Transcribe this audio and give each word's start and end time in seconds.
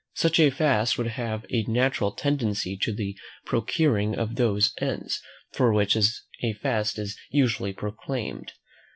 Such 0.15 0.39
a 0.39 0.49
fast 0.49 0.97
would 0.97 1.09
have 1.09 1.45
a 1.51 1.61
natural 1.65 2.11
tendency 2.11 2.75
to 2.75 2.91
the 2.91 3.15
procuring 3.45 4.15
of 4.15 4.33
those 4.33 4.73
ends, 4.81 5.21
for 5.51 5.71
which 5.71 5.95
a 6.41 6.53
fast 6.53 6.97
is 6.97 7.15
usually 7.29 7.71
proclaimed. 7.73 8.53